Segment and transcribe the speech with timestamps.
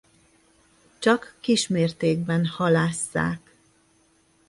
[0.99, 3.55] Csak kis mértékben halásszák.